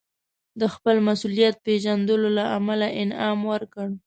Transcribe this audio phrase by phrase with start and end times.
[0.59, 3.87] د خپل مسوولیت پېژندلو له امله انعام ورکړ.